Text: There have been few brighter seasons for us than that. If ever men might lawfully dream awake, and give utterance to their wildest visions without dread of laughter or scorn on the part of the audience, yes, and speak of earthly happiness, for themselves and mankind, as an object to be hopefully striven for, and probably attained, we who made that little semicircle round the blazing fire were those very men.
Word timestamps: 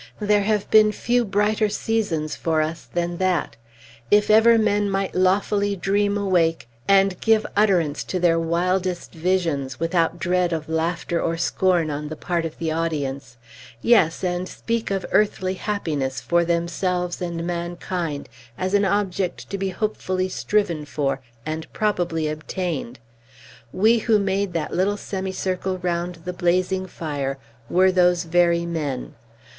There 0.19 0.41
have 0.41 0.67
been 0.71 0.91
few 0.91 1.23
brighter 1.23 1.69
seasons 1.69 2.35
for 2.35 2.63
us 2.63 2.85
than 2.91 3.17
that. 3.17 3.55
If 4.09 4.31
ever 4.31 4.57
men 4.57 4.89
might 4.89 5.13
lawfully 5.13 5.75
dream 5.75 6.17
awake, 6.17 6.67
and 6.87 7.21
give 7.21 7.45
utterance 7.55 8.03
to 8.05 8.19
their 8.19 8.39
wildest 8.39 9.13
visions 9.13 9.79
without 9.79 10.17
dread 10.17 10.53
of 10.53 10.67
laughter 10.67 11.21
or 11.21 11.37
scorn 11.37 11.91
on 11.91 12.07
the 12.09 12.15
part 12.15 12.45
of 12.45 12.57
the 12.57 12.71
audience, 12.71 13.37
yes, 13.83 14.23
and 14.23 14.49
speak 14.49 14.89
of 14.89 15.05
earthly 15.11 15.53
happiness, 15.53 16.19
for 16.19 16.43
themselves 16.43 17.21
and 17.21 17.45
mankind, 17.45 18.27
as 18.57 18.73
an 18.73 18.85
object 18.85 19.51
to 19.51 19.57
be 19.59 19.69
hopefully 19.69 20.29
striven 20.29 20.83
for, 20.83 21.21
and 21.45 21.71
probably 21.73 22.27
attained, 22.27 22.97
we 23.71 23.99
who 23.99 24.17
made 24.17 24.53
that 24.53 24.73
little 24.73 24.97
semicircle 24.97 25.77
round 25.77 26.15
the 26.25 26.33
blazing 26.33 26.87
fire 26.87 27.37
were 27.69 27.91
those 27.91 28.23
very 28.23 28.65
men. 28.65 29.13